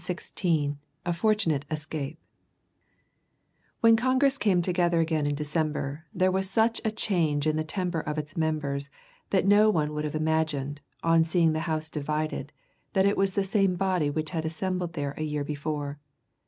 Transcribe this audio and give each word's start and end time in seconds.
]CHAPTER 0.01 0.13
XVI 0.23 0.77
A 1.05 1.13
FORTUNATE 1.13 1.63
ESCAPE 1.69 2.17
When 3.81 3.95
Congress 3.95 4.39
came 4.39 4.63
together 4.63 4.99
again 4.99 5.27
in 5.27 5.35
December, 5.35 6.05
there 6.11 6.31
was 6.31 6.49
such 6.49 6.81
a 6.83 6.89
change 6.89 7.45
in 7.45 7.55
the 7.55 7.63
temper 7.63 7.99
of 7.99 8.17
its 8.17 8.35
members 8.35 8.89
that 9.29 9.45
no 9.45 9.69
one 9.69 9.93
would 9.93 10.03
have 10.05 10.15
imagined, 10.15 10.81
on 11.03 11.23
seeing 11.23 11.53
the 11.53 11.69
House 11.69 11.91
divided, 11.91 12.51
that 12.93 13.05
it 13.05 13.15
was 13.15 13.35
the 13.35 13.43
same 13.43 13.75
body 13.75 14.09
which 14.09 14.31
had 14.31 14.43
assembled 14.43 14.93
there 14.93 15.13
a 15.19 15.23
year 15.23 15.43
before. 15.43 15.99